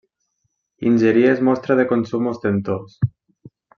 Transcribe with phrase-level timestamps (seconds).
[0.91, 2.97] Ingerir és mostra de consum ostentós.